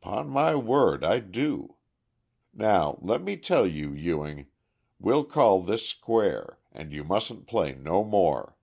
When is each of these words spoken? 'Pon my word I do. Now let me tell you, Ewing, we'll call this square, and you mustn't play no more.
'Pon 0.00 0.28
my 0.28 0.56
word 0.56 1.04
I 1.04 1.20
do. 1.20 1.76
Now 2.52 2.98
let 3.00 3.22
me 3.22 3.36
tell 3.36 3.64
you, 3.64 3.92
Ewing, 3.92 4.46
we'll 4.98 5.22
call 5.22 5.62
this 5.62 5.86
square, 5.88 6.58
and 6.72 6.92
you 6.92 7.04
mustn't 7.04 7.46
play 7.46 7.76
no 7.76 8.02
more. 8.02 8.56